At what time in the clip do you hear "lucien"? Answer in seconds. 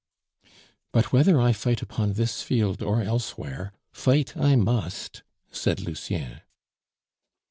5.81-6.41